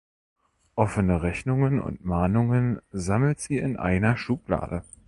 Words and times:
Offene 0.73 1.21
Rechnungen 1.21 1.79
und 1.79 2.03
Mahnungen 2.03 2.81
sammelt 2.91 3.39
sie 3.39 3.57
in 3.59 3.77
einer 3.77 4.17
Schublade. 4.17 4.83